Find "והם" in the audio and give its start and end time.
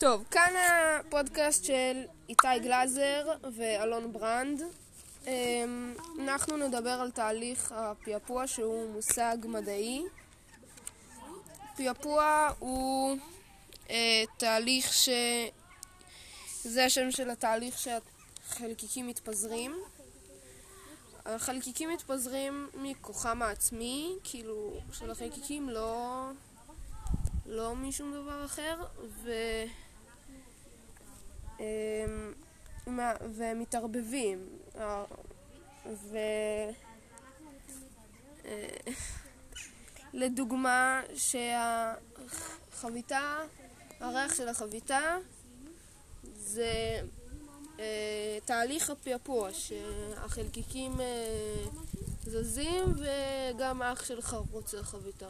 33.30-33.60